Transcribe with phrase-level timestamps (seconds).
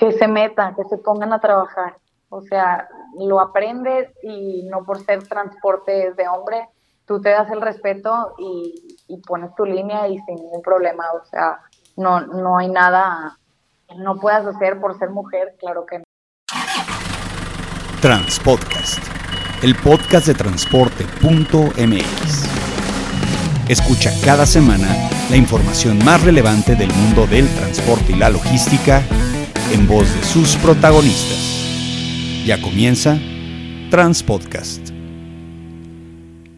[0.00, 1.98] que se metan, que se pongan a trabajar.
[2.30, 6.70] O sea, lo aprendes y no por ser transporte de hombre,
[7.04, 11.04] tú te das el respeto y, y pones tu línea y sin ningún problema.
[11.20, 11.58] O sea,
[11.96, 13.36] no, no hay nada
[13.86, 16.04] que no puedas hacer por ser mujer, claro que no.
[18.00, 19.04] Transpodcast,
[19.62, 21.10] el podcast de transporte.mx.
[23.68, 24.88] Escucha cada semana
[25.28, 29.02] la información más relevante del mundo del transporte y la logística
[29.72, 32.44] en voz de sus protagonistas.
[32.44, 33.18] Ya comienza
[33.90, 34.90] Transpodcast.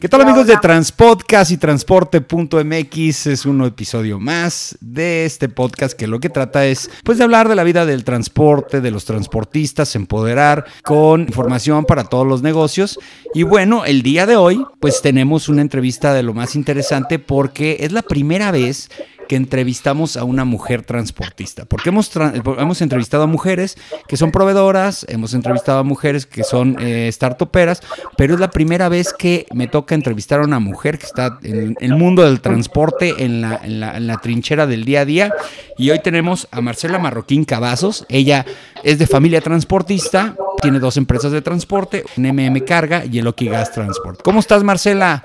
[0.03, 3.27] ¿Qué tal amigos de Transpodcast y Transporte.mx?
[3.29, 7.49] Es un episodio más de este podcast que lo que trata es pues de hablar
[7.49, 12.99] de la vida del transporte, de los transportistas, empoderar con información para todos los negocios.
[13.33, 17.77] Y bueno, el día de hoy pues tenemos una entrevista de lo más interesante porque
[17.79, 18.91] es la primera vez
[19.35, 22.11] entrevistamos a una mujer transportista, porque hemos,
[22.59, 23.77] hemos entrevistado a mujeres
[24.09, 27.83] que son proveedoras, hemos entrevistado a mujeres que son eh, startuperas,
[28.17, 31.77] pero es la primera vez que me toca entrevistar a una mujer que está en
[31.81, 35.35] el mundo del transporte, en la, en la, trinchera del día a día.
[35.79, 38.45] Y hoy tenemos a Marcela Marroquín Cavazos, ella
[38.85, 44.23] es de familia transportista, tiene dos empresas de transporte, MM Carga y el Gas Transport.
[44.23, 45.23] ¿Cómo estás, Marcela?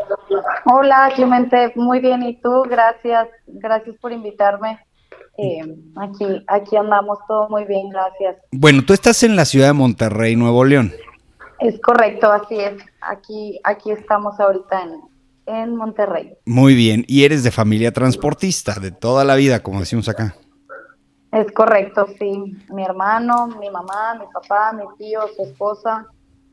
[0.69, 2.23] Hola, Clemente, muy bien.
[2.23, 2.63] ¿Y tú?
[2.69, 4.77] Gracias, gracias por invitarme.
[5.37, 5.61] Eh,
[5.95, 8.35] aquí, aquí andamos todo muy bien, gracias.
[8.51, 10.91] Bueno, tú estás en la ciudad de Monterrey, Nuevo León.
[11.61, 12.73] Es correcto, así es.
[12.99, 16.33] Aquí, aquí estamos ahorita en, en Monterrey.
[16.45, 20.35] Muy bien, y eres de familia transportista, de toda la vida, como decimos acá.
[21.31, 22.57] Es correcto, sí.
[22.73, 26.07] Mi hermano, mi mamá, mi papá, mi tío, su esposa,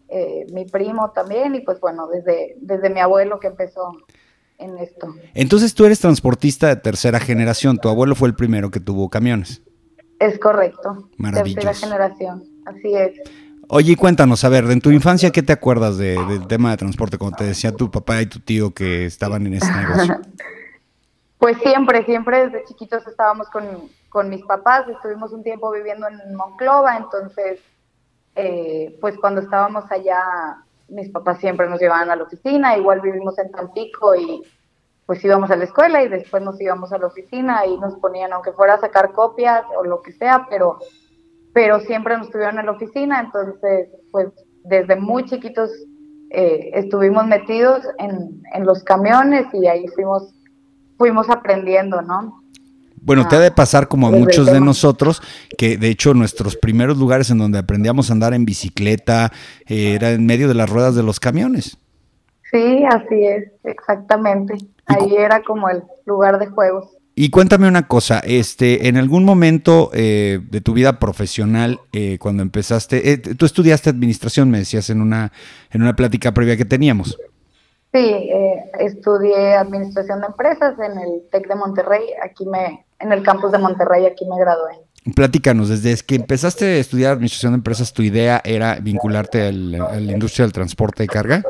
[0.09, 3.93] eh, mi primo también, y pues bueno, desde, desde mi abuelo que empezó
[4.59, 5.15] en esto.
[5.35, 9.63] Entonces tú eres transportista de tercera generación, tu abuelo fue el primero que tuvo camiones.
[10.21, 11.09] Es correcto.
[11.17, 11.61] Maravilloso.
[11.61, 13.21] Tercera generación, así es.
[13.69, 17.19] Oye, cuéntanos, a ver, en tu infancia, ¿qué te acuerdas de, del tema de transporte?
[17.19, 20.21] Como te decía tu papá y tu tío que estaban en ese negocio.
[21.39, 23.65] pues siempre, siempre desde chiquitos estábamos con,
[24.11, 27.61] con mis papás, estuvimos un tiempo viviendo en Monclova, entonces
[28.35, 33.39] eh, pues cuando estábamos allá, mis papás siempre nos llevaban a la oficina, igual vivimos
[33.39, 34.43] en Tampico y
[35.07, 38.33] pues íbamos a la escuela y después nos íbamos a la oficina y nos ponían,
[38.33, 40.79] aunque fuera a sacar copias o lo que sea, pero,
[41.53, 44.29] pero siempre nos tuvieron en la oficina, entonces pues
[44.65, 45.71] desde muy chiquitos
[46.31, 50.35] eh, estuvimos metidos en, en los camiones y ahí fuimos,
[50.97, 52.44] fuimos aprendiendo, ¿no?
[53.05, 55.21] Bueno, te ha de pasar como a muchos de nosotros,
[55.59, 59.31] que de hecho nuestros primeros lugares en donde aprendíamos a andar en bicicleta
[59.67, 61.77] eh, era en medio de las ruedas de los camiones.
[62.51, 64.55] Sí, así es, exactamente.
[64.87, 66.97] Ahí era como el lugar de juegos.
[67.15, 72.43] Y cuéntame una cosa, este, en algún momento eh, de tu vida profesional, eh, cuando
[72.43, 75.31] empezaste, eh, tú estudiaste administración, me decías en una,
[75.71, 77.19] en una plática previa que teníamos.
[77.95, 83.23] Sí, eh, estudié administración de empresas en el TEC de Monterrey, aquí me, en el
[83.23, 84.79] campus de Monterrey, aquí me gradué.
[85.15, 90.01] Platícanos, desde que empezaste a estudiar administración de empresas, ¿tu idea era vincularte al- a
[90.01, 91.43] la industria del transporte de carga?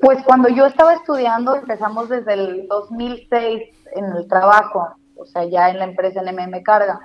[0.00, 3.62] Pues cuando yo estaba estudiando, empezamos desde el 2006
[3.94, 6.98] en el trabajo, o sea, ya en la empresa NMM Carga.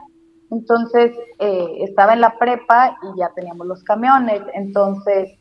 [0.49, 4.41] Entonces, eh, estaba en la prepa y ya teníamos los camiones.
[4.55, 5.37] Entonces,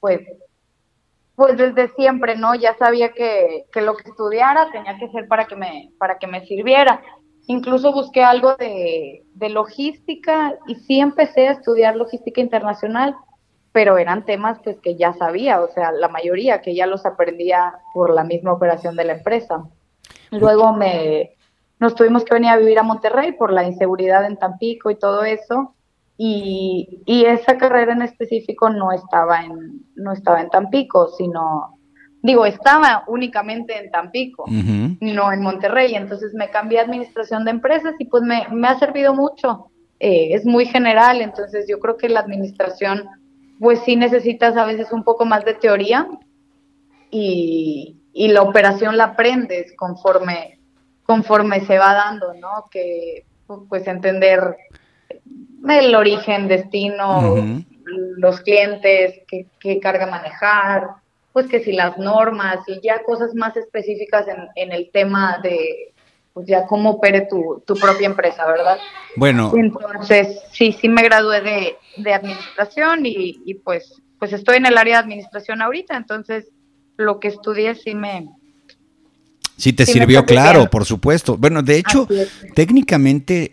[0.00, 0.20] pues,
[1.36, 2.54] pues desde siempre, ¿no?
[2.56, 6.26] Ya sabía que, que lo que estudiara tenía que ser para que me, para que
[6.26, 7.00] me sirviera.
[7.50, 13.16] Incluso busqué algo de, logística y sí empecé a estudiar logística internacional,
[13.72, 17.78] pero eran temas pues que ya sabía, o sea, la mayoría que ya los aprendía
[17.94, 19.64] por la misma operación de la empresa.
[20.30, 21.36] Luego me
[21.80, 25.22] nos tuvimos que venir a vivir a Monterrey por la inseguridad en Tampico y todo
[25.24, 25.74] eso.
[26.18, 31.77] Y, y esa carrera en específico no estaba en, no estaba en Tampico, sino,
[32.22, 35.94] digo, estaba únicamente en Tampico, no en Monterrey.
[35.94, 39.70] Entonces me cambié a administración de empresas y pues me, me ha servido mucho.
[40.00, 43.08] Eh, es muy general, entonces yo creo que la administración,
[43.58, 46.06] pues sí necesitas a veces un poco más de teoría
[47.10, 50.60] y, y la operación la aprendes conforme,
[51.04, 52.66] conforme se va dando, ¿no?
[52.70, 53.24] Que
[53.68, 54.56] pues entender
[55.68, 57.34] el origen, destino,
[57.84, 60.90] los clientes, qué, qué carga manejar,
[61.38, 65.92] pues que si las normas y ya cosas más específicas en, en el tema de
[66.32, 68.76] pues ya cómo opere tu, tu propia empresa, ¿verdad?
[69.14, 74.66] Bueno, Entonces, sí, sí me gradué de, de administración y, y pues, pues estoy en
[74.66, 76.48] el área de administración ahorita, entonces
[76.96, 78.28] lo que estudié sí me,
[79.56, 81.36] Sí, te sirvió, claro, por supuesto.
[81.36, 82.08] Bueno, de hecho,
[82.54, 83.52] técnicamente,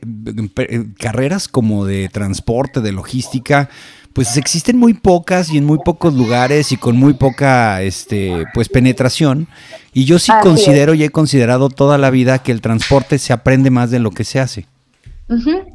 [0.58, 3.70] eh, carreras como de transporte, de logística,
[4.16, 8.70] pues existen muy pocas y en muy pocos lugares y con muy poca, este, pues
[8.70, 9.50] penetración.
[9.92, 13.72] Y yo sí considero y he considerado toda la vida que el transporte se aprende
[13.72, 14.68] más de lo que se hace.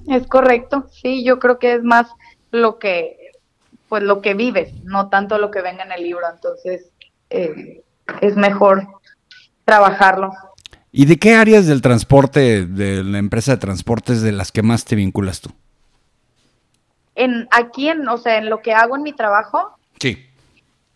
[0.08, 2.06] es correcto, sí, yo creo que es más
[2.50, 3.32] lo que,
[3.90, 6.24] pues lo que vives, no tanto lo que venga en el libro.
[6.32, 6.86] Entonces,
[7.28, 7.82] eh,
[8.22, 8.88] es mejor
[9.66, 10.32] trabajarlo.
[10.90, 14.86] ¿Y de qué áreas del transporte, de la empresa de transportes, de las que más
[14.86, 15.50] te vinculas tú?
[17.22, 19.76] En, aquí, en, o sea, en lo que hago en mi trabajo.
[20.00, 20.26] Sí.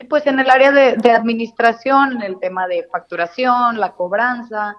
[0.08, 4.76] Pues en el área de, administración, el tema de facturación, la cobranza,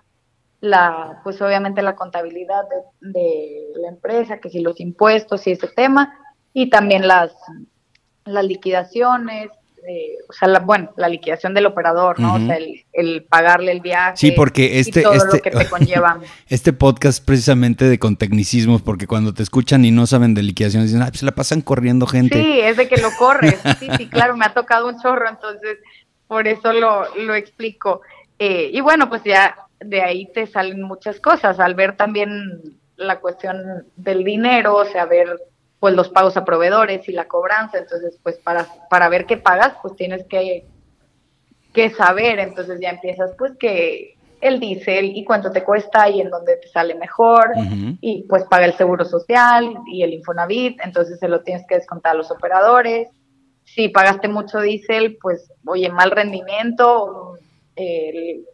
[0.61, 2.63] la, pues obviamente la contabilidad
[3.01, 6.19] de, de la empresa, que si los impuestos y ese tema,
[6.53, 7.33] y también las,
[8.25, 9.49] las liquidaciones,
[10.27, 12.35] o sea, la, bueno, la liquidación del operador, ¿no?
[12.35, 12.57] O sea,
[12.93, 14.17] el, pagarle el viaje.
[14.17, 16.19] Sí, porque este, todo este, lo que te conlleva.
[16.49, 20.83] este podcast precisamente de con tecnicismos, porque cuando te escuchan y no saben de liquidación,
[20.83, 22.41] dicen, ah, pues la pasan corriendo gente.
[22.41, 23.59] Sí, es de que lo corres.
[23.79, 25.79] Sí, sí, claro, me ha tocado un chorro, entonces
[26.27, 28.01] por eso lo, lo explico.
[28.39, 32.61] Eh, y bueno, pues ya de ahí te salen muchas cosas, al ver también
[32.95, 35.39] la cuestión del dinero, o sea, ver
[35.79, 39.73] pues los pagos a proveedores y la cobranza, entonces pues para, para ver qué pagas
[39.81, 40.65] pues tienes que,
[41.73, 46.29] que saber, entonces ya empiezas pues que el diésel y cuánto te cuesta y en
[46.29, 47.51] dónde te sale mejor.
[48.01, 52.13] Y pues paga el seguro social y el Infonavit, entonces se lo tienes que descontar
[52.13, 53.09] a los operadores.
[53.63, 57.37] Si pagaste mucho diésel, pues oye, mal rendimiento,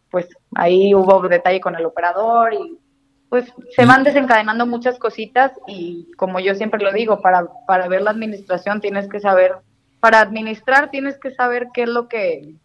[0.10, 2.80] pues ahí hubo detalle con el operador y
[3.32, 8.02] pues se van desencadenando muchas cositas y como yo siempre lo digo, para, para ver
[8.02, 9.54] la administración tienes que saber,
[10.02, 12.56] para administrar tienes que saber qué es lo que,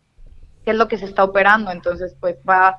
[0.64, 2.78] qué es lo que se está operando, entonces pues va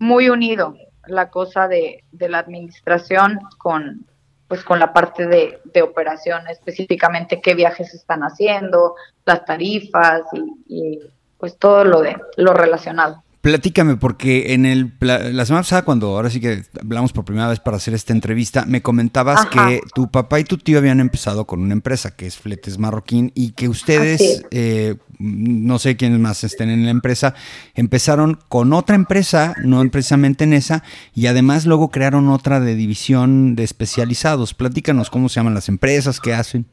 [0.00, 0.74] muy unido
[1.06, 4.04] la cosa de, de la administración con
[4.48, 10.64] pues con la parte de, de operación, específicamente qué viajes están haciendo, las tarifas y,
[10.66, 11.00] y
[11.38, 13.22] pues todo lo de lo relacionado.
[13.40, 17.60] Platícame, porque en el, la semana pasada, cuando ahora sí que hablamos por primera vez
[17.60, 21.60] para hacer esta entrevista, me comentabas que tu papá y tu tío habían empezado con
[21.60, 26.68] una empresa que es Fletes Marroquín y que ustedes, eh, no sé quiénes más estén
[26.68, 27.34] en la empresa,
[27.76, 30.82] empezaron con otra empresa, no precisamente en esa,
[31.14, 34.52] y además luego crearon otra de división de especializados.
[34.52, 36.66] Platícanos cómo se llaman las empresas, qué hacen.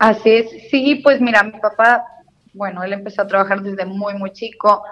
[0.00, 2.02] Así es, sí, pues mira, mi papá,
[2.52, 4.82] bueno, él empezó a trabajar desde muy, muy chico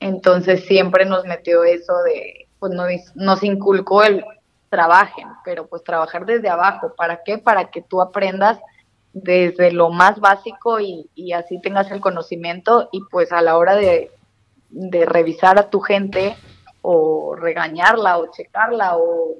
[0.00, 4.24] entonces siempre nos metió eso de, pues nos, nos inculcó el
[4.68, 6.92] trabajen, pero pues trabajar desde abajo.
[6.96, 7.38] ¿Para qué?
[7.38, 8.58] Para que tú aprendas
[9.12, 13.74] desde lo más básico y, y así tengas el conocimiento y pues a la hora
[13.74, 14.12] de,
[14.70, 16.36] de revisar a tu gente
[16.82, 19.36] o regañarla o checarla o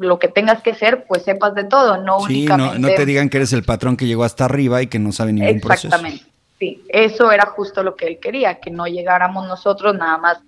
[0.00, 2.78] lo que tengas que hacer, pues sepas de todo, no sí, únicamente...
[2.78, 5.12] No, no te digan que eres el patrón que llegó hasta arriba y que no
[5.12, 5.88] sabe ningún proceso.
[5.88, 6.24] Exactamente.
[6.58, 10.38] Sí, eso era justo lo que él quería, que no llegáramos nosotros nada más,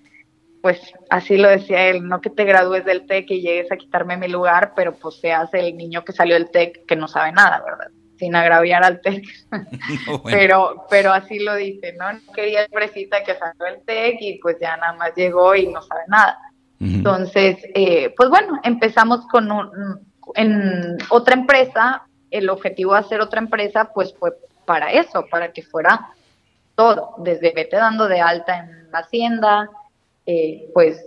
[0.62, 4.16] pues así lo decía él, no que te gradúes del TEC y llegues a quitarme
[4.16, 7.62] mi lugar, pero pues seas el niño que salió del TEC que no sabe nada,
[7.62, 7.88] ¿verdad?
[8.19, 9.22] Sin agraviar al TEC.
[10.25, 12.06] pero, pero así lo dice, ¿no?
[12.34, 15.82] Quería el fresita que salió del TEC y pues ya nada más llegó y no
[15.82, 16.38] sabe nada.
[16.81, 19.69] Entonces, eh, pues bueno, empezamos con un,
[20.37, 24.32] en otra empresa, el objetivo de hacer otra empresa pues fue
[24.68, 26.10] para eso, para que fuera
[26.75, 29.70] todo, desde vete dando de alta en la hacienda,
[30.26, 31.02] eh, pues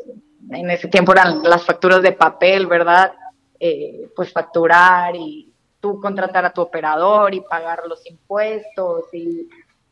[0.49, 3.13] en ese tiempo eran las facturas de papel, ¿verdad?
[3.59, 9.47] Eh, pues facturar y tú contratar a tu operador y pagar los impuestos y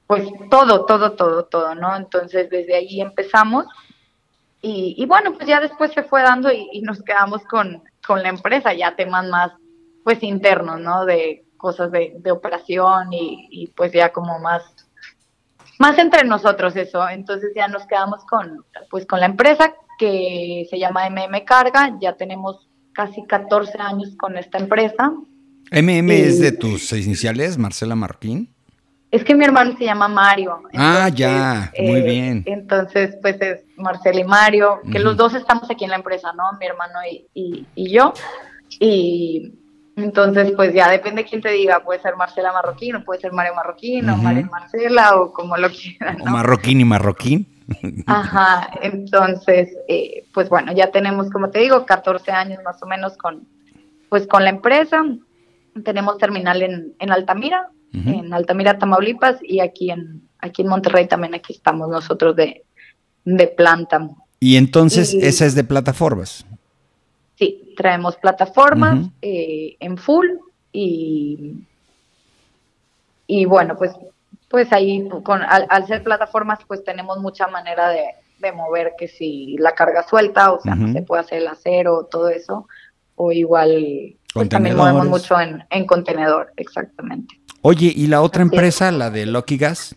[0.08, 1.96] pues todo, todo, todo, todo, ¿no?
[1.96, 3.68] Entonces desde ahí empezamos
[4.62, 8.30] y, bueno, pues ya después se fue dando y, y, nos quedamos con, con la
[8.30, 9.52] empresa, ya temas más
[10.04, 11.06] pues internos, ¿no?
[11.06, 14.64] De cosas de, de operación y, pues ya como más
[15.78, 20.80] más entre nosotros eso entonces ya nos quedamos con pues con la empresa que se
[20.80, 25.14] llama MM Carga ya tenemos casi 14 años con esta empresa
[25.72, 28.50] MM es de tus iniciales Marcela Martín
[29.12, 30.62] es que mi hermano se llama Mario.
[30.76, 32.44] ah, ya, muy eh, bien.
[32.46, 36.44] Entonces, pues es Marcela y Mario, que los dos estamos aquí en la empresa, ¿no?
[36.60, 38.14] Mi hermano y, y, y yo.
[38.80, 39.59] Y,
[40.04, 43.32] entonces, pues ya depende de quién te diga, puede ser Marcela Marroquín, o puede ser
[43.32, 46.18] Mario Marroquín, o María Marcela, o como lo quieran.
[46.18, 46.26] ¿no?
[46.26, 47.48] O Marroquín y Marroquín.
[48.08, 53.18] Ajá, entonces, eh, pues bueno, ya tenemos, como te digo, 14 años más o menos
[53.18, 53.48] con,
[54.10, 55.04] pues con la empresa.
[55.84, 61.36] Tenemos terminal en, en Altamira, en Altamira, Tamaulipas, y aquí en, aquí en Monterrey también
[61.36, 62.64] aquí estamos nosotros de,
[63.26, 64.10] de planta.
[64.40, 66.46] Y entonces esa es de plataformas.
[67.40, 70.28] Sí, traemos plataformas eh, en full
[70.74, 71.54] y,
[73.28, 73.94] y bueno, pues,
[74.50, 78.04] pues ahí con, al, ser plataformas pues tenemos mucha manera de,
[78.54, 82.68] mover que si la carga suelta, o sea, se puede hacer el acero, todo eso,
[83.16, 87.40] o igual pues también movemos mucho en, en contenedor, exactamente.
[87.62, 89.96] Oye, ¿y la otra empresa, la de Loki Gas?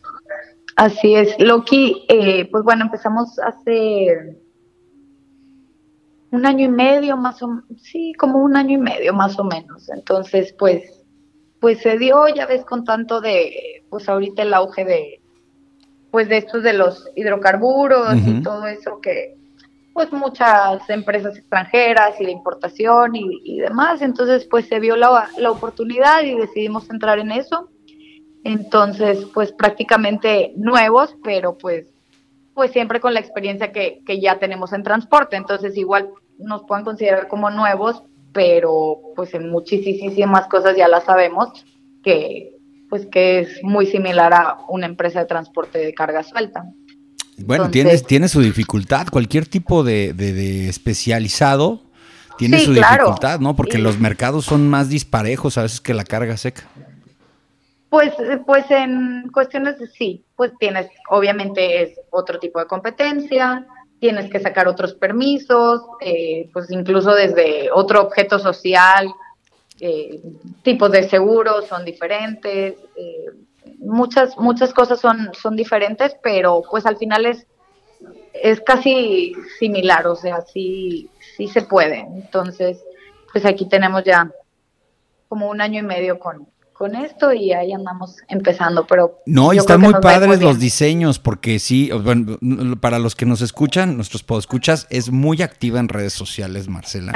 [0.77, 4.37] Así es, Loki, eh, pues bueno, empezamos hace
[6.33, 9.89] un año y medio más o sí, como un año y medio más o menos.
[9.91, 11.05] Entonces, pues,
[11.61, 15.21] pues se dio, ya ves, con tanto de, pues ahorita el auge de,
[16.11, 19.37] pues de estos de los hidrocarburos y todo eso que,
[19.93, 24.01] pues muchas empresas extranjeras y de importación y, demás.
[24.01, 27.69] Entonces, pues se vio la, la oportunidad y decidimos entrar en eso.
[28.43, 31.87] Entonces, pues prácticamente nuevos, pero pues
[32.55, 35.37] pues siempre con la experiencia que, que, ya tenemos en transporte.
[35.37, 36.11] Entonces, igual
[36.43, 41.65] nos pueden considerar como nuevos, pero pues en muchísimas cosas ya las sabemos
[42.03, 42.57] que
[42.89, 46.65] pues que es muy similar a una empresa de transporte de carga suelta.
[47.39, 51.81] Bueno, tiene, tiene su dificultad, cualquier tipo de, de, especializado
[52.37, 53.57] tiene su dificultad, ¿no?
[53.57, 56.65] Porque los mercados son más disparejos a veces que la carga seca.
[57.89, 58.13] Pues,
[58.47, 63.67] pues en cuestiones de sí, pues tienes, obviamente es otro tipo de competencia,
[64.03, 69.07] tienes que sacar otros permisos, eh, pues incluso desde otro objeto social,
[69.79, 70.21] eh,
[70.65, 73.27] tipos de seguros son diferentes, eh,
[73.79, 77.47] muchas, muchas cosas son, son diferentes, pero pues al final es,
[78.35, 82.01] es casi similar, o sea, sí, sí se puede.
[82.01, 82.83] Entonces,
[83.31, 84.33] pues aquí tenemos ya
[85.29, 86.49] como un año y medio con,
[86.83, 89.21] con esto y ahí andamos empezando, pero...
[89.25, 92.39] No, y están muy padres los diseños, porque sí, bueno,
[92.81, 97.13] para los que nos escuchan, nuestros podescuchas, es muy activa en redes sociales, Marcela.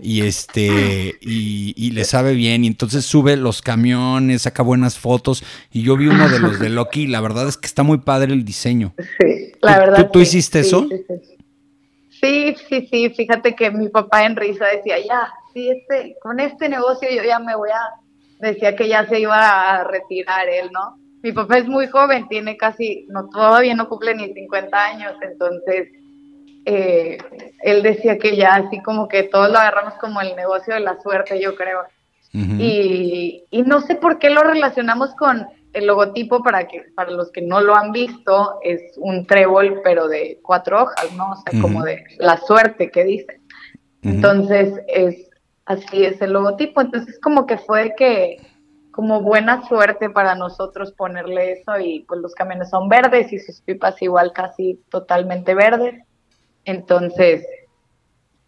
[0.00, 5.44] y este, y, y, le sabe bien, y entonces sube los camiones, saca buenas fotos,
[5.70, 7.98] y yo vi uno de los de Loki, y la verdad es que está muy
[7.98, 8.94] padre el diseño.
[9.20, 10.10] Sí, la verdad.
[10.10, 10.88] ¿Tú, hiciste eso?
[12.08, 16.70] Sí, sí, sí, fíjate que mi papá en risa decía, ya, sí, este, con este
[16.70, 18.05] negocio yo ya me voy a
[18.38, 20.98] decía que ya se iba a retirar él, ¿no?
[21.22, 25.88] Mi papá es muy joven, tiene casi, no todavía no cumple ni 50 años, entonces
[26.66, 27.18] eh,
[27.62, 31.00] él decía que ya así como que todos lo agarramos como el negocio de la
[31.00, 31.80] suerte, yo creo.
[32.32, 37.30] y, y, no sé por qué lo relacionamos con el logotipo para que para los
[37.32, 41.32] que no lo han visto es un trébol pero de cuatro hojas, ¿no?
[41.32, 43.40] O sea, como de la suerte que dice.
[44.02, 45.25] Entonces es
[45.66, 46.80] así es el logotipo.
[46.80, 48.38] Entonces como que fue que
[48.90, 53.60] como buena suerte para nosotros ponerle eso y pues los camiones son verdes y sus
[53.60, 56.02] pipas igual casi totalmente verdes.
[56.64, 57.46] Entonces,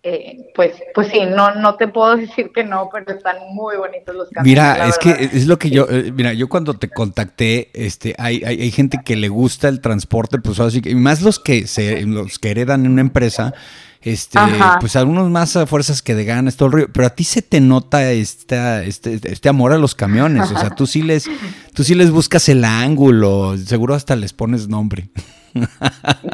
[0.04, 4.14] eh, pues, pues sí, no, no te puedo decir que no, pero están muy bonitos
[4.14, 4.50] los camiones.
[4.50, 8.42] Mira, es que es lo que yo, eh, mira, yo cuando te contacté, este, hay,
[8.44, 12.02] hay, hay, gente que le gusta el transporte, pues así que, más los que se,
[12.06, 13.54] los que heredan en una empresa,
[14.00, 14.38] este,
[14.78, 17.42] pues algunos más a fuerzas que de ganas, todo el rollo, pero a ti se
[17.42, 21.24] te nota esta, este, este amor a los camiones, o sea, tú sí les,
[21.74, 25.10] tú sí les buscas el ángulo, seguro hasta les pones nombre.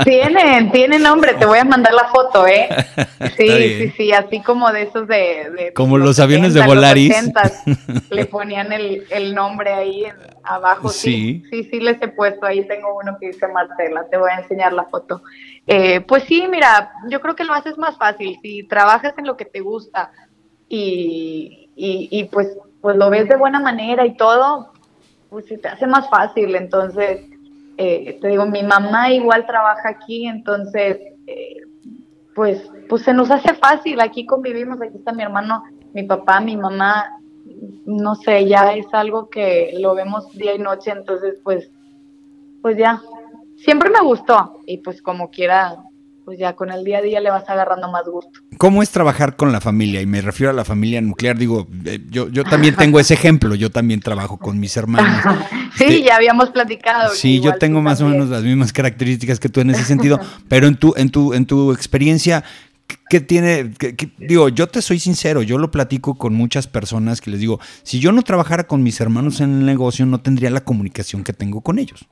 [0.04, 2.68] Tienen, tienen nombre, te voy a mandar la foto, ¿eh?
[3.36, 5.72] Sí, sí, sí, así como de esos de...
[5.74, 7.14] como los, aviones de Volaris.
[8.10, 10.04] le ponían el, el nombre ahí
[10.42, 11.42] abajo, sí.
[11.50, 11.64] sí.
[11.64, 14.84] Sí, les he puesto, ahí tengo uno que dice Marcela, te voy a enseñar la
[14.84, 15.22] foto.
[15.66, 19.36] Eh, pues sí, mira, yo creo que lo haces más fácil, si trabajas en lo
[19.36, 20.12] que te gusta
[20.68, 24.72] y, y, y pues, pues lo ves de buena manera y todo,
[25.30, 27.20] pues se te hace más fácil, entonces
[27.76, 31.56] eh, te digo, mi mamá igual trabaja aquí, entonces, eh,
[32.34, 36.56] pues, pues se nos hace fácil, aquí convivimos, aquí está mi hermano, mi papá, mi
[36.56, 37.06] mamá,
[37.86, 41.70] no sé, ya es algo que lo vemos día y noche, entonces, pues,
[42.62, 43.02] pues ya,
[43.56, 45.76] siempre me gustó y pues como quiera,
[46.24, 48.30] pues ya con el día a día le vas agarrando más gusto.
[48.56, 50.00] ¿Cómo es trabajar con la familia?
[50.00, 53.54] Y me refiero a la familia nuclear, digo, eh, yo, yo también tengo ese ejemplo,
[53.54, 55.22] yo también trabajo con mis hermanos.
[55.76, 57.14] sí, este, ya habíamos platicado.
[57.14, 60.66] Sí, yo tengo más o menos las mismas características que tú en ese sentido, pero
[60.66, 62.42] en tu, en tu, en tu experiencia,
[63.10, 63.72] ¿qué tiene?
[64.16, 68.00] digo, yo te soy sincero, yo lo platico con muchas personas que les digo, si
[68.00, 71.60] yo no trabajara con mis hermanos en el negocio, no tendría la comunicación que tengo
[71.60, 72.06] con ellos.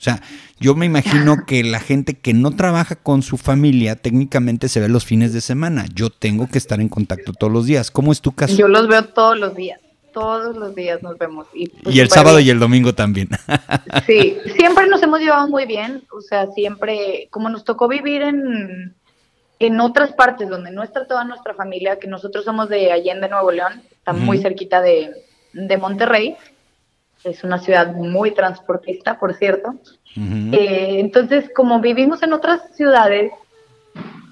[0.00, 0.22] O sea,
[0.58, 4.88] yo me imagino que la gente que no trabaja con su familia técnicamente se ve
[4.88, 5.84] los fines de semana.
[5.94, 7.90] Yo tengo que estar en contacto todos los días.
[7.90, 8.56] ¿Cómo es tu caso?
[8.56, 9.78] Yo los veo todos los días.
[10.14, 11.48] Todos los días nos vemos.
[11.52, 13.28] Y, pues, el sábado y el domingo también.
[14.06, 16.02] Sí, siempre nos hemos llevado muy bien.
[16.16, 18.94] O sea, siempre, como nos tocó vivir en,
[19.58, 23.52] en otras partes donde no está toda nuestra familia, que nosotros somos de Allende, Nuevo
[23.52, 25.12] León, está muy cerquita de,
[25.52, 26.36] de, Monterrey,
[27.24, 29.74] es una ciudad muy transportista, por cierto.
[30.16, 33.32] Eh, entonces, como vivimos en otras ciudades,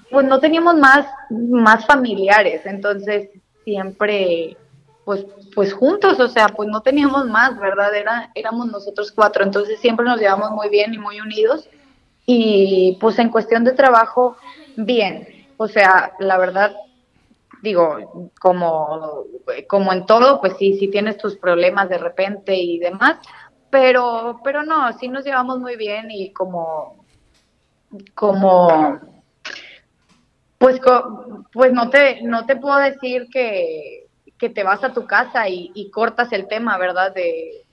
[0.09, 3.29] pues no teníamos más, más familiares, entonces
[3.63, 4.57] siempre,
[5.05, 7.93] pues, pues juntos, o sea, pues no teníamos más, ¿verdad?
[7.95, 11.69] Era, éramos nosotros cuatro, entonces siempre nos llevamos muy bien y muy unidos.
[12.25, 14.37] Y pues en cuestión de trabajo,
[14.75, 15.47] bien.
[15.57, 16.75] O sea, la verdad,
[17.61, 19.25] digo, como,
[19.67, 23.17] como en todo, pues sí, sí tienes tus problemas de repente y demás,
[23.69, 27.05] pero, pero no, sí nos llevamos muy bien y como,
[28.15, 28.99] como,
[30.57, 30.79] pues,
[31.53, 35.71] pues no te, no te puedo decir que, que te vas a tu casa y,
[35.75, 37.13] y cortas el tema, ¿verdad?
[37.13, 37.65] De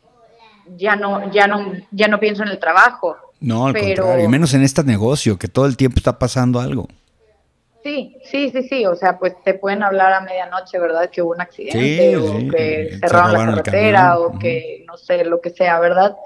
[0.76, 3.16] ya no, ya no, ya no pienso en el trabajo.
[3.40, 6.88] No, al contrario, y menos en este negocio, que todo el tiempo está pasando algo.
[7.86, 11.08] Sí, sí, sí, sí, o sea, pues te pueden hablar a medianoche, ¿verdad?
[11.08, 15.50] Que hubo un accidente o que cerraron la carretera o que no sé, lo que
[15.50, 16.16] sea, ¿verdad?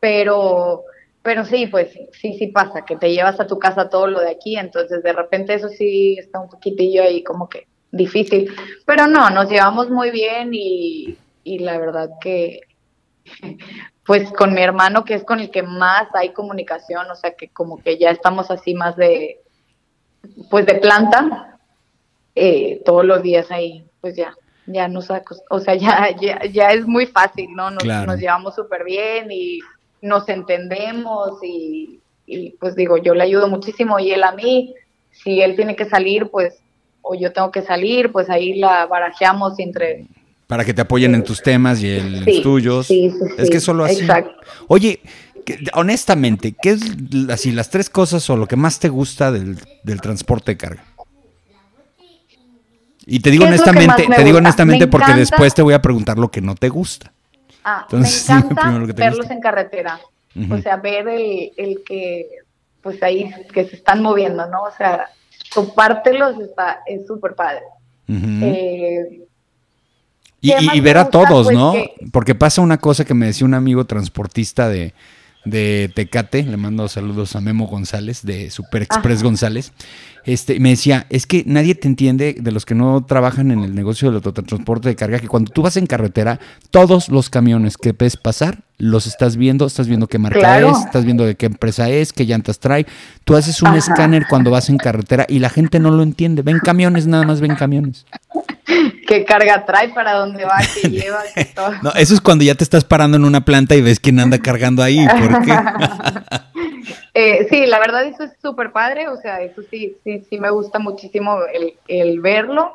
[0.00, 0.84] Pero,
[1.20, 4.30] pero sí, pues sí, sí pasa, que te llevas a tu casa todo lo de
[4.30, 8.50] aquí, entonces de repente eso sí está un poquitillo ahí como que difícil,
[8.86, 12.60] pero no, nos llevamos muy bien y, y la verdad que
[14.06, 17.50] pues con mi hermano que es con el que más hay comunicación, o sea que
[17.50, 19.42] como que ya estamos así más de
[20.50, 21.58] pues de planta,
[22.34, 24.34] eh, todos los días ahí, pues ya,
[24.66, 25.08] ya nos,
[25.50, 26.10] o sea, ya,
[26.50, 27.70] ya, es muy fácil, ¿no?
[27.70, 29.60] Nos, nos llevamos súper bien y
[30.00, 32.00] nos entendemos y,
[32.58, 34.74] pues digo, yo le ayudo muchísimo y él a mí,
[35.10, 36.54] si él tiene que salir, pues,
[37.02, 40.06] o yo tengo que salir, pues ahí la barajeamos entre...
[40.46, 42.90] Para que te apoyen en tus temas y en los tuyos.
[42.90, 44.00] es que solo así.
[44.00, 44.34] Exacto.
[44.68, 45.00] Oye,
[45.74, 46.82] honestamente, ¿qué es
[47.30, 49.58] así las tres cosas o lo que más te gusta del,
[50.00, 50.84] transporte de carga?
[53.04, 56.40] Y te digo honestamente, te digo honestamente porque después te voy a preguntar lo que
[56.40, 57.12] no te gusta.
[57.64, 60.00] Ah, Entonces, me encanta verlos en carretera.
[60.50, 62.26] O sea, ver el, que,
[62.80, 64.62] pues ahí, que se están moviendo, ¿no?
[64.62, 65.06] O sea,
[65.54, 67.62] compártelos está, es súper padre.
[68.08, 69.26] Eh,
[70.40, 71.74] y, ver a todos, pues ¿no?
[72.12, 74.92] Porque pasa una cosa que me decía un amigo transportista de,
[75.44, 79.72] de Tecate, le mando saludos a Memo González, de Super Express González,
[80.24, 83.74] este, me decía, es que nadie te entiende de los que no trabajan en el
[83.74, 86.38] negocio del autotransporte de carga, que cuando tú vas en carretera,
[86.70, 91.04] todos los camiones que ves pasar, los estás viendo, estás viendo qué marca es, estás
[91.04, 92.86] viendo de qué empresa es, qué llantas trae.
[93.24, 96.42] Tú haces un escáner cuando vas en carretera y la gente no lo entiende.
[96.42, 98.06] Ven camiones, nada más ven camiones.
[99.06, 99.90] ¿Qué carga trae?
[99.90, 100.58] ¿Para dónde va?
[100.74, 101.22] ¿Qué lleva?
[101.54, 101.72] todo?
[101.82, 104.38] No, eso es cuando ya te estás parando en una planta y ves quién anda
[104.38, 105.06] cargando ahí.
[105.06, 105.52] ¿Por qué?
[107.14, 110.50] Eh, sí, la verdad eso es súper padre, o sea, eso sí, sí, sí me
[110.50, 111.40] gusta muchísimo
[111.86, 112.74] el, verlo.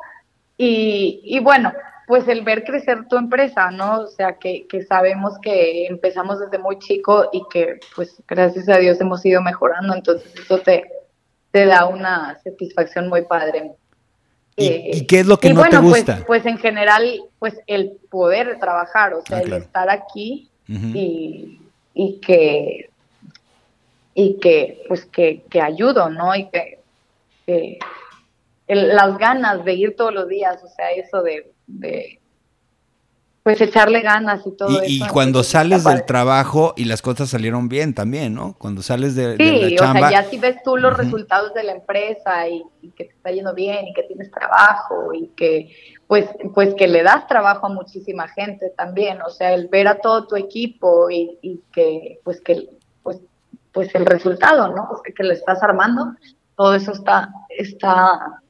[0.56, 1.72] Y, bueno,
[2.06, 4.00] pues el ver crecer tu empresa, ¿no?
[4.00, 9.00] O sea, que, sabemos que empezamos desde muy chico y que pues gracias a Dios
[9.00, 10.90] hemos ido mejorando, entonces eso te,
[11.50, 13.72] te da una satisfacción muy padre.
[14.58, 16.24] ¿Y, eh, qué es lo que no te pues, gusta?
[16.26, 21.60] Pues, en general, pues el poder trabajar, o sea, el estar aquí y,
[21.94, 22.90] y que
[24.18, 26.34] y que pues que, que ayudo, ¿no?
[26.34, 27.78] Y que,
[28.66, 32.18] las ganas de ir todos los días, o sea, eso de,
[33.48, 35.06] pues echarle ganas y todo y, eso.
[35.06, 38.54] Y cuando sales del trabajo y las cosas salieron bien también, ¿no?
[38.58, 40.08] Cuando sales de, sí, la chamba.
[40.08, 42.62] o sea, ya si ves tú los resultados de la empresa y,
[42.94, 45.74] que te está yendo bien y que tienes trabajo y que
[46.06, 49.98] pues pues que le das trabajo a muchísima gente también, o sea, el ver a
[49.98, 52.68] todo tu equipo y, y que pues que
[53.02, 53.16] pues
[53.72, 54.88] pues el resultado, ¿no?
[54.90, 56.14] Pues que, le estás armando,
[56.54, 58.42] todo eso está, está,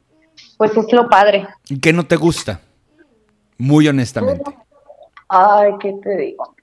[0.56, 1.46] pues es lo padre.
[1.68, 2.62] ¿Y qué no te gusta?
[3.58, 4.57] Muy honestamente.
[5.28, 6.54] Ay, ¿qué te digo?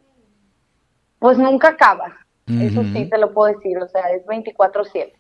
[1.20, 2.14] Pues nunca acaba,
[2.48, 5.14] eso sí te lo puedo decir, o sea, es 24/7.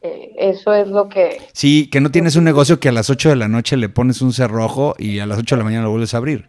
[0.00, 1.38] Eh, eso es lo que...
[1.52, 4.22] Sí, que no tienes un negocio que a las 8 de la noche le pones
[4.22, 6.48] un cerrojo y a las 8 de la mañana lo vuelves a abrir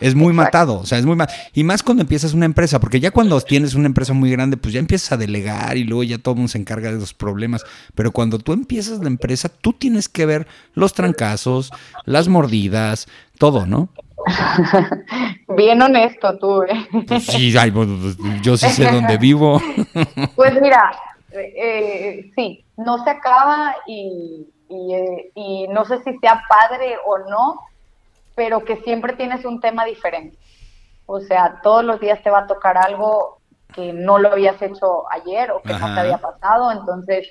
[0.00, 1.38] es muy matado, o sea, es muy matado.
[1.52, 4.72] Y más cuando empiezas una empresa, porque ya cuando tienes una empresa muy grande, pues
[4.72, 7.64] ya empiezas a delegar y luego ya todo el mundo se encarga de los problemas.
[7.94, 11.70] Pero cuando tú empiezas la empresa, tú tienes que ver los trancazos,
[12.04, 13.90] las mordidas, todo, ¿no?
[15.56, 16.88] Bien honesto tú, ¿eh?
[17.06, 19.60] Pues sí, pues, pues, yo sí sé dónde vivo.
[20.34, 20.92] Pues mira,
[21.32, 27.60] eh, sí, no se acaba y, eh, y no sé si sea padre o no,
[28.34, 30.36] pero que siempre tienes un tema diferente.
[31.06, 33.38] O sea, todos los días te va a tocar algo
[33.74, 37.26] que no lo habías hecho ayer o que no te había pasado, entonces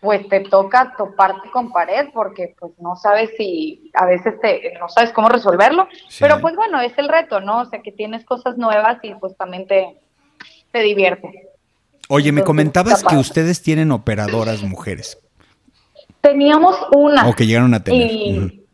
[0.00, 4.88] pues te toca toparte con pared porque pues no sabes si a veces te no
[4.88, 5.88] sabes cómo resolverlo,
[6.20, 7.62] pero pues bueno, es el reto, ¿no?
[7.62, 9.98] O sea, que tienes cosas nuevas y pues también te,
[10.70, 11.48] te divierte.
[12.08, 15.18] Oye, me comentabas que ustedes tienen operadoras mujeres.
[16.20, 17.28] Teníamos una.
[17.28, 18.08] O que llegaron a tener.
[18.08, 18.64] sí,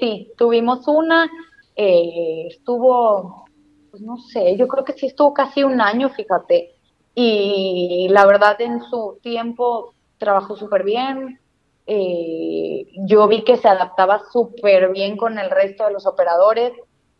[0.00, 1.28] sí, tuvimos una,
[1.76, 3.44] eh, estuvo,
[3.90, 6.74] pues no sé, yo creo que sí estuvo casi un año, fíjate,
[7.14, 11.40] y la verdad en su tiempo trabajó súper bien.
[11.86, 16.72] Eh, yo vi que se adaptaba súper bien con el resto de los operadores,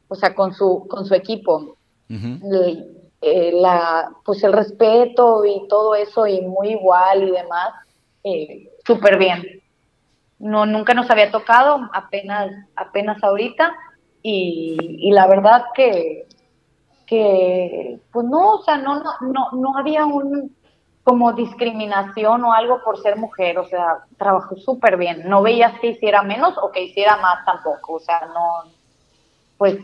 [0.08, 1.76] o sea, con su, con su equipo.
[3.20, 7.72] Eh, la, pues el respeto y todo eso, y muy igual y demás,
[8.22, 9.62] eh, súper bien.
[10.38, 13.74] No, nunca nos había tocado, apenas, apenas ahorita,
[14.22, 16.26] y, y la verdad que,
[17.06, 20.54] que, pues no, o sea, no, no, no, no había un,
[21.08, 25.22] como discriminación o algo por ser mujer, o sea, trabajó súper bien.
[25.26, 28.70] No veías que hiciera menos o que hiciera más tampoco, o sea, no,
[29.56, 29.78] pues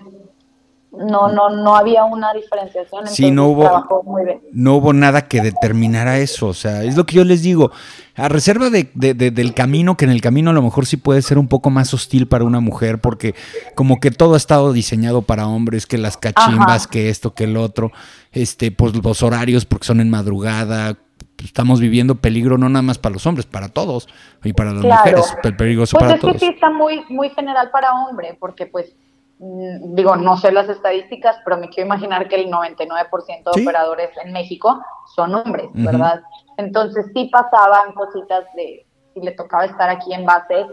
[0.92, 3.08] no, no, no había una diferenciación.
[3.08, 4.40] Sí, no hubo, muy bien.
[4.52, 7.70] no hubo nada que determinara eso, o sea, es lo que yo les digo,
[8.16, 11.38] a reserva de, del camino, que en el camino a lo mejor sí puede ser
[11.38, 13.34] un poco más hostil para una mujer, porque
[13.74, 17.56] como que todo ha estado diseñado para hombres, que las cachimbas, que esto, que el
[17.56, 17.92] otro,
[18.30, 20.96] este, pues los horarios porque son en madrugada,
[21.44, 24.08] estamos viviendo peligro no nada más para los hombres, para todos
[24.42, 26.34] y para las mujeres, peligroso pues para todos.
[26.34, 28.96] Pues sí está muy, muy general para hombre, porque pues
[29.38, 34.10] mm, digo, no sé las estadísticas, pero me quiero imaginar que el 99% de operadores
[34.24, 34.82] en México
[35.14, 36.22] son hombres, ¿verdad?
[36.56, 40.66] Entonces sí pasaban cositas de si le tocaba estar aquí en base,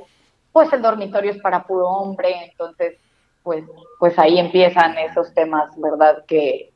[0.52, 2.98] pues el dormitorio es para puro hombre, entonces
[3.44, 3.66] pues
[4.00, 6.24] pues ahí empiezan esos temas, ¿verdad?
[6.28, 6.72] Que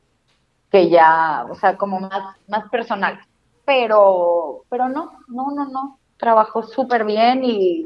[0.70, 3.20] que ya, o sea, como más más personales
[3.66, 7.84] pero, pero no, no, no, no, trabajó súper bien y,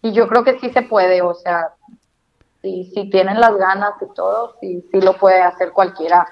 [0.00, 1.74] y yo creo que sí se puede, o sea,
[2.62, 6.26] si, si tienen las ganas y todo, sí, sí lo puede hacer cualquiera,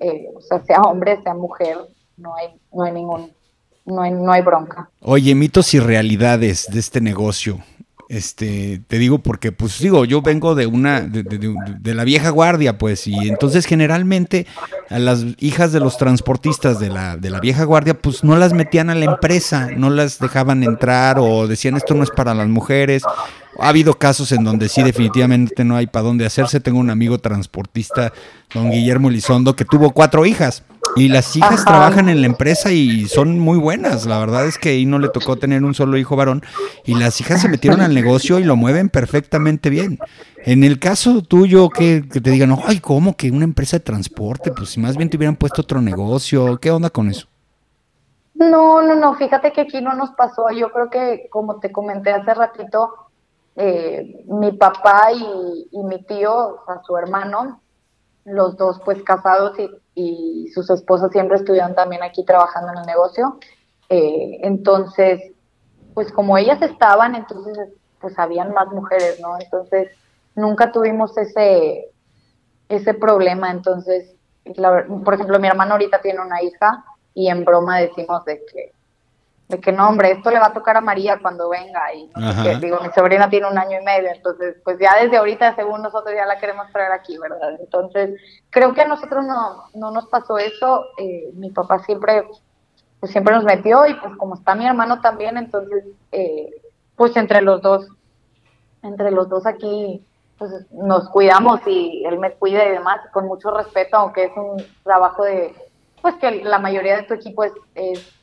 [0.00, 1.78] eh, o sea, sea hombre, sea mujer,
[2.16, 3.32] no hay, no hay ningún,
[3.84, 4.90] no hay, no hay bronca.
[5.02, 7.58] Oye, mitos y realidades de este negocio.
[8.08, 13.06] Este, te digo porque, pues digo, yo vengo de una, de, la vieja guardia, pues,
[13.06, 14.46] y entonces generalmente
[14.88, 18.54] a las hijas de los transportistas de la, de la vieja guardia, pues no las
[18.54, 22.48] metían a la empresa, no las dejaban entrar o decían esto no es para las
[22.48, 23.02] mujeres.
[23.60, 26.60] Ha habido casos en donde sí definitivamente no hay para dónde hacerse.
[26.60, 28.12] Tengo un amigo transportista,
[28.54, 30.62] don Guillermo Lizondo, que tuvo cuatro hijas
[30.96, 34.06] y las hijas trabajan en la empresa y son muy buenas.
[34.06, 36.42] La verdad es que ahí no le tocó tener un solo hijo varón.
[36.84, 39.98] Y las hijas se metieron al negocio y lo mueven perfectamente bien.
[40.44, 44.52] En el caso tuyo, que, te digan, ay, ¿cómo que una empresa de transporte?
[44.52, 46.58] Pues si más bien te hubieran puesto otro negocio.
[46.58, 47.26] ¿Qué onda con eso?
[48.34, 49.14] No, no, no.
[49.14, 50.50] Fíjate que aquí no nos pasó.
[50.50, 52.94] Yo creo que, como te comenté hace ratito,
[53.56, 57.60] eh, mi papá y, y mi tío, o sea, su hermano,
[58.30, 62.86] los dos pues casados y y sus esposas siempre estuvieron también aquí trabajando en el
[62.86, 63.40] negocio.
[63.88, 65.32] Eh, entonces,
[65.92, 67.58] pues como ellas estaban, entonces
[68.00, 69.36] pues habían más mujeres, ¿no?
[69.40, 69.88] Entonces
[70.36, 71.90] nunca tuvimos ese,
[72.68, 73.50] ese problema.
[73.50, 74.14] Entonces,
[75.04, 78.72] por ejemplo, mi hermano ahorita tiene una hija y en broma decimos de que
[79.48, 81.80] de que no, hombre, esto le va a tocar a María cuando venga.
[81.94, 82.10] Y
[82.60, 86.14] digo, mi sobrina tiene un año y medio, entonces, pues ya desde ahorita, según nosotros,
[86.14, 87.56] ya la queremos traer aquí, ¿verdad?
[87.58, 90.84] Entonces, creo que a nosotros no, no nos pasó eso.
[90.98, 92.28] Eh, mi papá siempre,
[93.00, 96.50] pues siempre nos metió y pues como está mi hermano también, entonces, eh,
[96.94, 97.88] pues entre los dos,
[98.82, 100.04] entre los dos aquí,
[100.36, 104.62] pues nos cuidamos y él me cuida y demás, con mucho respeto, aunque es un
[104.84, 105.54] trabajo de,
[106.02, 108.17] pues que la mayoría de tu equipo es, es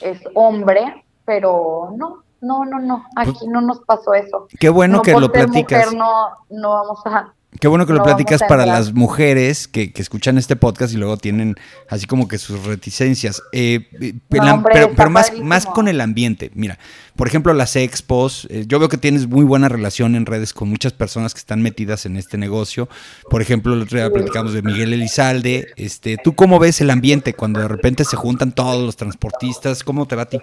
[0.00, 4.46] es hombre, pero no, no, no, no, aquí no nos pasó eso.
[4.58, 5.92] Qué bueno que lo platicas.
[5.92, 7.34] no, no vamos a...
[7.58, 11.56] Qué bueno que lo platicas para las mujeres que, escuchan este podcast y luego tienen
[11.88, 13.42] así como que sus reticencias.
[13.50, 16.52] Eh, pero, más, más con el ambiente.
[16.54, 16.78] Mira,
[17.16, 18.46] por ejemplo, las expos.
[18.50, 21.60] Eh, yo veo que tienes muy buena relación en redes con muchas personas que están
[21.60, 22.88] metidas en este negocio.
[23.28, 25.72] Por ejemplo, el otro día platicamos de Miguel Elizalde.
[25.76, 29.82] Este, ¿Tú cómo ves el ambiente cuando de repente se juntan todos los transportistas?
[29.82, 30.38] ¿Cómo te va a ti?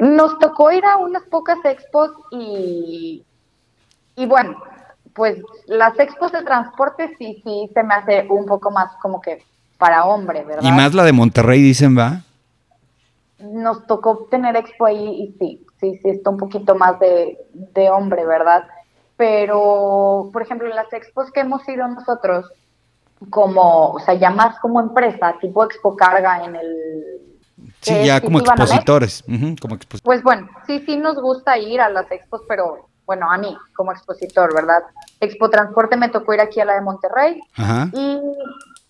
[0.00, 3.22] Nos tocó ir a unas pocas expos y,
[4.16, 4.60] y bueno,
[5.18, 9.44] pues las expos de transporte sí, sí se me hace un poco más como que
[9.76, 10.62] para hombre, ¿verdad?
[10.62, 12.22] Y más la de Monterrey, dicen, ¿va?
[13.40, 17.90] Nos tocó tener expo ahí y sí, sí, sí, está un poquito más de, de
[17.90, 18.68] hombre, ¿verdad?
[19.16, 22.46] Pero, por ejemplo, las expos que hemos ido nosotros,
[23.28, 27.28] como, o sea, ya más como empresa, tipo Expo Carga en el
[27.80, 29.24] Sí, ya como expositores.
[29.60, 33.56] como Pues bueno, sí, sí nos gusta ir a las expos, pero bueno, a mí
[33.74, 34.82] como expositor, ¿verdad?
[35.18, 37.40] Expo Transporte me tocó ir aquí a la de Monterrey.
[37.56, 37.88] Ajá.
[37.94, 38.20] Y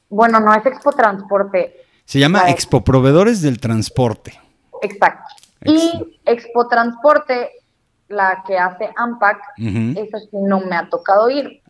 [0.09, 1.87] bueno, no es Expo Transporte.
[2.05, 4.41] Se llama Expo Proveedores del Transporte.
[4.83, 5.23] Exacto.
[5.65, 7.53] Y Expo Transporte,
[8.09, 11.63] la que hace AMPAC, esa sí no me ha tocado ir.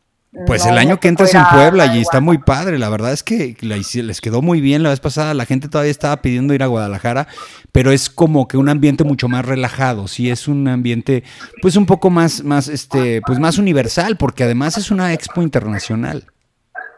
[0.47, 3.57] Pues el año que entras en Puebla y está muy padre, la verdad es que
[3.63, 7.29] les quedó muy bien la vez pasada, la gente todavía estaba pidiendo ir a Guadalajara,
[7.73, 11.25] pero es como que un ambiente mucho más relajado, sí es un ambiente
[11.63, 16.27] pues un poco más más este pues más universal porque además es una expo internacional.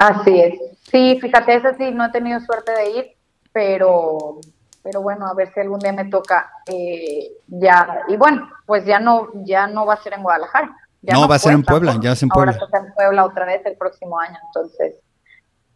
[0.00, 0.54] Así es.
[0.90, 3.06] Sí, fíjate, esa sí no he tenido suerte de ir,
[3.52, 4.40] pero
[4.82, 8.98] pero bueno, a ver si algún día me toca eh, ya y bueno, pues ya
[8.98, 12.12] no ya no va a ser en Guadalajara no, va a ser en Puebla, ya
[12.12, 12.52] es en Puebla.
[12.60, 14.96] Ahora en Puebla otra vez el próximo año, entonces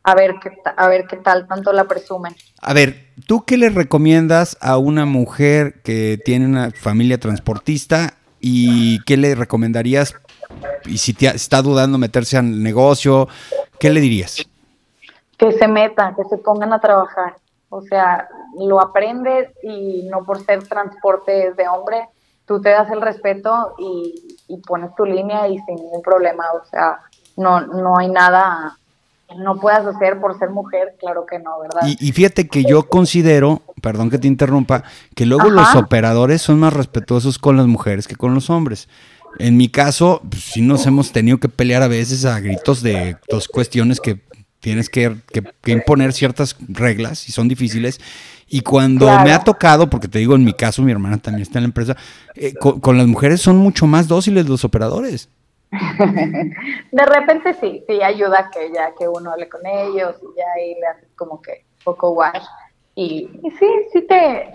[0.02, 2.36] a ver qué a ver qué tal tanto la presumen.
[2.60, 9.02] A ver, ¿tú qué le recomiendas a una mujer que tiene una familia transportista y
[9.04, 10.14] qué le recomendarías
[10.84, 13.28] y si te, está dudando meterse al negocio,
[13.80, 14.46] qué le dirías?
[15.38, 17.36] Que se metan, que se pongan a trabajar.
[17.70, 22.08] O sea, lo aprendes y no por ser transporte de hombre,
[22.46, 24.30] tú te das el respeto y,
[24.66, 27.00] pones tu línea y sin ningún problema, o sea,
[27.36, 28.78] no, no hay nada
[29.28, 31.80] que no puedas hacer por ser mujer, claro que no, ¿verdad?
[31.98, 34.84] Y, fíjate que yo considero, perdón que te interrumpa,
[35.16, 38.88] que luego los operadores son más respetuosos con las mujeres que con los hombres.
[39.38, 43.16] En mi caso, pues, sí nos hemos tenido que pelear a veces a gritos de
[43.28, 44.20] dos cuestiones que
[44.60, 45.16] tienes que,
[45.62, 48.00] que imponer ciertas reglas y son difíciles
[48.48, 51.58] y cuando me ha tocado, porque te digo, en mi caso, mi hermana también está
[51.58, 51.96] en la empresa,
[52.34, 55.30] eh, con, las mujeres son mucho más dóciles los operadores.
[55.70, 60.74] de repente sí, sí ayuda que ya que uno hable con ellos y ya ahí
[60.74, 62.40] le haces como que poco guay.
[62.94, 63.28] Y,
[63.58, 64.54] sí, sí te,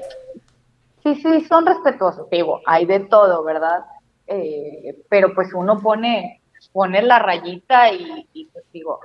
[1.04, 3.86] sí, sí, son respetuosos, digo, hay de todo, ¿verdad?
[4.28, 9.00] Eh, pero pues uno pone, pone la rayita y, y pues digo,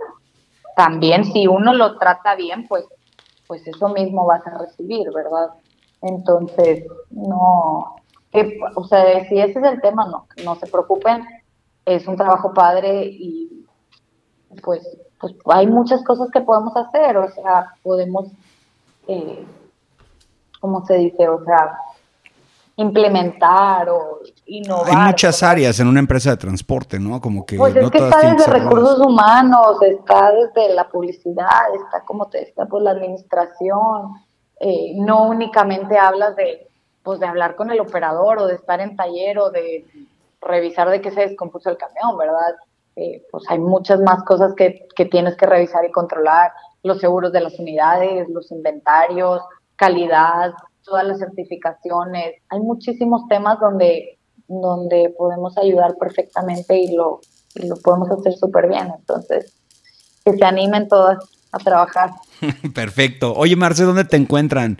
[0.76, 2.84] también si uno lo trata bien, pues
[3.46, 5.50] pues eso mismo vas a recibir, ¿verdad?
[6.02, 7.96] Entonces, no,
[8.76, 11.24] o sea, si ese es el tema, no, no se preocupen,
[11.84, 13.66] es un trabajo padre y
[14.62, 18.26] pues, pues hay muchas cosas que podemos hacer, o sea, podemos,
[19.08, 19.44] eh,
[20.60, 21.28] ¿cómo se dice?
[21.28, 21.78] O sea,
[22.76, 24.90] implementar o innovar.
[24.90, 27.20] Hay muchas áreas en una empresa de transporte, ¿no?
[27.20, 32.26] Como que pues es que está desde recursos humanos, está desde la publicidad, está como
[32.26, 34.14] te está pues la administración.
[34.60, 36.68] Eh, no únicamente hablas de
[37.02, 39.84] pues de hablar con el operador o de estar en taller o de
[40.40, 42.56] revisar de qué se descompuso el camión, ¿verdad?
[42.96, 47.32] Eh, pues hay muchas más cosas que, que tienes que revisar y controlar, los seguros
[47.32, 49.42] de las unidades, los inventarios,
[49.76, 50.52] calidad,
[50.84, 52.34] todas las certificaciones.
[52.48, 57.20] Hay muchísimos temas donde, donde podemos ayudar perfectamente y lo,
[57.54, 58.92] lo podemos hacer súper bien.
[58.98, 59.54] Entonces,
[60.24, 61.18] que se animen todas
[61.52, 62.10] a trabajar.
[62.74, 63.34] Perfecto.
[63.34, 64.78] Oye, Marce, ¿dónde te encuentran?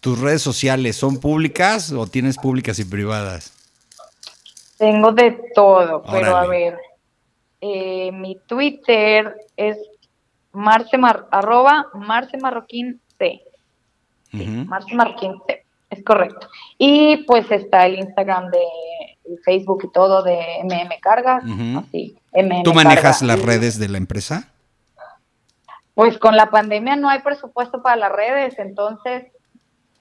[0.00, 3.52] ¿Tus redes sociales son públicas o tienes públicas y privadas?
[4.78, 6.78] Tengo de todo, pero a ver,
[7.60, 9.76] eh, mi Twitter es
[10.52, 10.96] marce
[11.32, 11.88] arroba
[14.30, 14.46] c.
[14.66, 15.34] Marce Marquín,
[15.90, 16.48] es correcto.
[16.76, 18.62] Y pues está el Instagram de
[19.44, 21.44] Facebook y todo de MM Cargas.
[22.64, 24.48] ¿Tú manejas las redes de la empresa?
[25.94, 29.26] Pues con la pandemia no hay presupuesto para las redes, entonces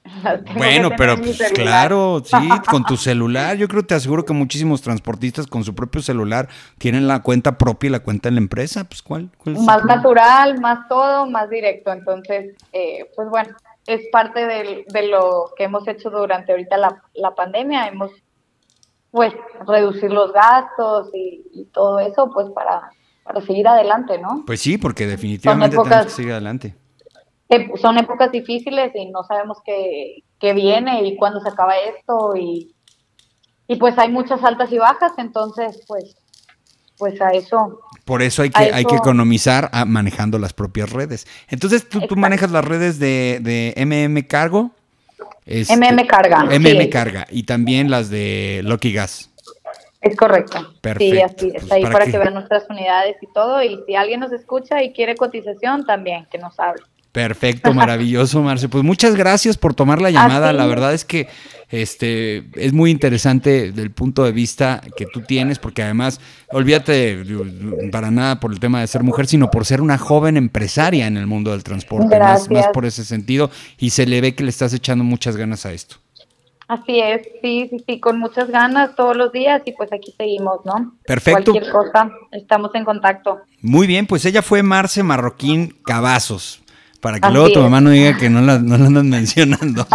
[0.55, 3.57] bueno, pero pues, claro, sí, con tu celular.
[3.57, 7.87] Yo creo, te aseguro que muchísimos transportistas con su propio celular tienen la cuenta propia
[7.87, 8.83] y la cuenta en la empresa.
[8.85, 9.29] Pues, ¿cuál?
[9.45, 11.91] más natural, más todo, más directo.
[11.91, 13.55] Entonces, eh, pues bueno,
[13.87, 17.87] es parte de, lo que hemos hecho durante ahorita la, pandemia.
[17.87, 18.11] Hemos,
[19.11, 19.33] pues,
[19.65, 22.91] reducir los gastos y, todo eso, pues, para,
[23.23, 24.43] para, seguir adelante, ¿no?
[24.45, 26.75] Pues sí, porque definitivamente tenemos que seguir adelante.
[27.81, 32.75] son épocas difíciles y no sabemos qué, qué viene y cuándo se acaba esto y,
[33.67, 36.17] y pues hay muchas altas y bajas, entonces, pues,
[36.97, 41.27] pues a eso por eso hay que, hay que economizar manejando las propias redes.
[41.49, 44.71] Entonces, ¿tú, manejas las redes de, de MM Cargo?
[45.45, 46.43] MM Carga.
[46.45, 47.27] MM Carga.
[47.29, 49.29] Y también las de Lucky Gas.
[50.01, 50.73] Es correcto.
[50.81, 51.15] Perfecto.
[51.15, 52.17] Sí, así está ahí para, que...
[52.17, 53.61] vean nuestras unidades y todo.
[53.63, 56.83] Y si alguien nos escucha y quiere cotización, también que nos hable.
[57.11, 58.69] Perfecto, maravilloso, Marce.
[58.69, 60.53] Pues muchas gracias por tomar la llamada.
[60.53, 61.27] La verdad es que
[61.69, 67.23] este es muy interesante del punto de vista que tú tienes, porque además, olvídate
[67.91, 71.17] para nada por el tema de ser mujer, sino por ser una joven empresaria en
[71.17, 74.49] el mundo del transporte, más, más por ese sentido, y se le ve que le
[74.49, 75.97] estás echando muchas ganas a esto.
[76.67, 80.65] Así es, sí, sí, sí, con muchas ganas todos los días y pues aquí seguimos,
[80.65, 80.95] ¿no?
[81.05, 81.53] Perfecto.
[81.53, 83.39] Cualquier cosa, estamos en contacto.
[83.61, 86.61] Muy bien, pues ella fue Marce Marroquín Cavazos.
[87.07, 89.87] Para que luego tu mamá no diga que no la, no andan mencionando.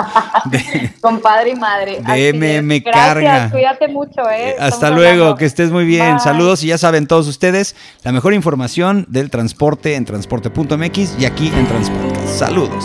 [1.03, 2.01] Con padre y madre.
[2.01, 3.51] De MM Carga.
[3.51, 4.57] Cuídate mucho, ¿eh?
[4.59, 6.21] Hasta luego, que estés muy bien.
[6.21, 11.53] Saludos y ya saben todos ustedes, la mejor información del transporte en transporte.mx y aquí
[11.55, 12.27] en Transporte.
[12.27, 12.83] Saludos.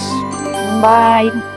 [0.81, 1.56] Bye.